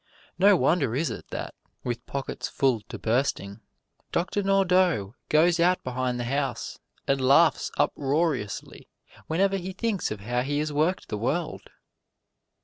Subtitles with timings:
[0.39, 1.53] No wonder is it that,
[1.83, 3.61] with pockets full to bursting,
[4.11, 8.89] Doctor Nordau goes out behind the house and laughs uproariously
[9.27, 11.69] whenever he thinks of how he has worked the world!